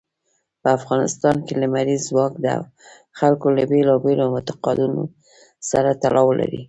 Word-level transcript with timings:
په 0.61 0.67
افغانستان 0.77 1.35
کې 1.45 1.53
لمریز 1.61 2.01
ځواک 2.09 2.33
د 2.45 2.47
خلکو 3.19 3.47
له 3.57 3.63
بېلابېلو 3.71 4.25
اعتقاداتو 4.35 5.01
سره 5.69 5.89
تړاو 6.03 6.29
لري. 6.39 6.59